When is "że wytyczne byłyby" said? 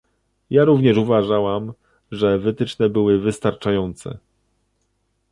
2.11-3.23